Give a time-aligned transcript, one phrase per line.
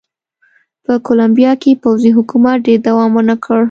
[0.85, 3.59] په کولمبیا کې پوځي حکومت ډېر دوام ونه کړ.